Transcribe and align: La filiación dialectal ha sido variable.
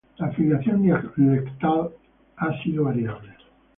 La 0.17 0.29
filiación 0.31 0.81
dialectal 0.81 1.91
ha 2.37 2.63
sido 2.63 2.85
variable. 2.85 3.33